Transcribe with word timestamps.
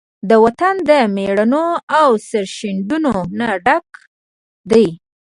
دا 0.29 0.35
وطن 0.45 0.75
د 0.89 0.91
مېړانو، 1.15 1.65
او 1.99 2.09
سرښندنو 2.29 3.15
نه 3.39 3.47
ډک 3.65 3.87
دی. 4.71 4.87